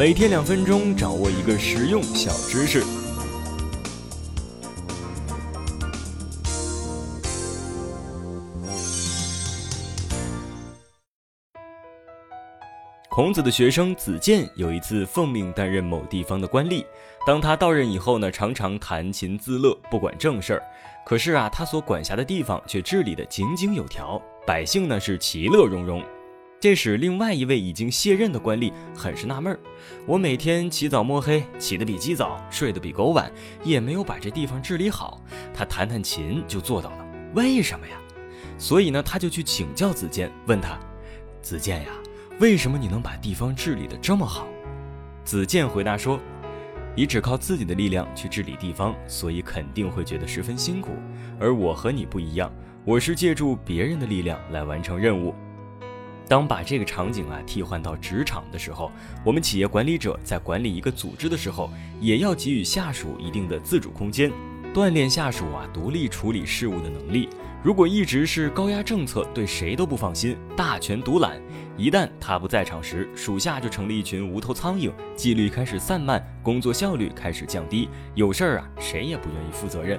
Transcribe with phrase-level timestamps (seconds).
[0.00, 2.82] 每天两分钟，掌握一个实用小知识。
[13.10, 16.82] 孔子的学生子建有一次奉命担任某地方的官吏，
[17.26, 20.62] 当他到任以后呢，常常弹琴自乐，不管正事儿。
[21.04, 26.02] 可是啊，他所管辖的地方却治理得井井有条，百姓呢是其乐融融。
[26.60, 29.58] 这使另外一位已经卸任的官吏很是纳闷儿：
[30.06, 33.32] 我每天起早摸黑，起得比鸡早，睡得比狗晚，
[33.64, 35.24] 也没有把这地方治理好。
[35.54, 37.96] 他弹弹琴就做到了，为什么呀？
[38.58, 40.78] 所以呢，他就去请教子建，问他：
[41.40, 41.88] 子建呀，
[42.40, 44.46] 为什么你能把地方治理得这么好？
[45.24, 46.20] 子建回答说：
[46.94, 50.90] 你只靠自己的力量去治理地方，所以肯定会觉得十分辛苦。
[51.38, 52.52] 而我和你不一样，
[52.84, 55.34] 我是借助别人的力量来完成任务。
[56.30, 58.92] 当把这个场景啊替换到职场的时候，
[59.24, 61.68] 我们企业管理者在管理一个组织的时候，
[62.00, 64.30] 也要给予下属一定的自主空间，
[64.72, 67.28] 锻炼下属啊独立处理事务的能力。
[67.64, 71.36] 如果一直是高压政策，对谁都不放心，大权独揽，
[71.76, 79.98] 一旦他不在场时，属下就成了一群无头苍蝇，纪律开始散漫，工作效率开始降低，有事儿啊谁也不愿意负责任。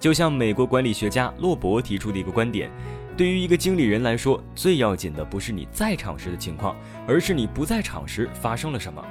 [0.00, 2.70] 就像美国管理学家洛伯提出的一个观点。
[3.16, 6.76] 对于一个经理人来说，最要紧的不是你在场时的情况，
[7.06, 9.04] 而是你不在场时发生了什么。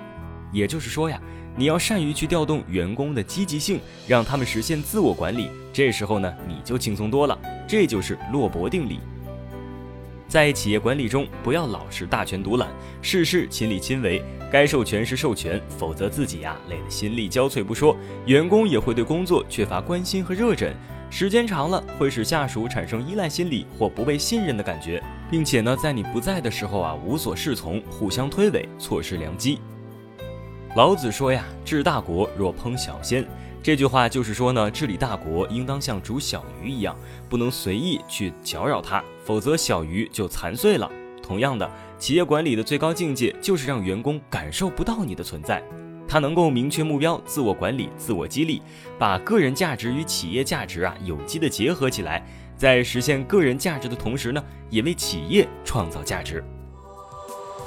[0.51, 1.19] 也就是说呀，
[1.55, 5.49] 你要善于去调动员工的积极性，让他们实现自我管理。
[5.71, 7.39] 这时候呢，你就轻松多了。
[7.65, 8.99] 这就是洛伯定理。
[10.27, 12.69] 在企业管理中，不要老是大权独揽，
[13.01, 20.75] 事事亲力亲为，该授权时授权，否则自己呀累得心力交瘁不说，员工也会对工作缺乏关心和热忱。
[21.15, 29.59] 时间长了，会使下属产生依赖心理或不被信任的感觉，并且呢，在你不在的时候啊，无所适从，互相推诿，错失良机。
[30.75, 33.23] 老子说呀：“治大国若烹小鲜。”
[33.61, 36.95] 这句话就是说呢，治理大国应当像煮小鱼一样，
[37.29, 40.91] 不能随意去搅扰它，否则小鱼就残碎了。
[41.21, 41.69] 同样的，
[41.99, 45.61] 企业管理的最高境界就是让员工感受不到你的存在。
[46.13, 48.61] 他能够明确目标，自我管理，自我激励，
[48.99, 52.23] 把个人价值与企业价值啊有机的结合起来，
[52.55, 56.43] 在实现个人价值的同时呢，也为企业创造价值。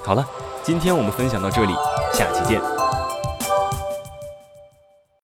[0.05, 0.25] 好了，
[0.63, 1.73] 今天我们分享到这里，
[2.13, 2.76] 下期见。